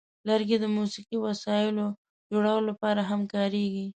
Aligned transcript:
لرګي 0.27 0.57
د 0.61 0.65
موسیقي 0.77 1.17
وسیلو 1.25 1.85
جوړولو 2.31 2.67
لپاره 2.69 3.01
هم 3.09 3.21
کارېږي. 3.33 3.87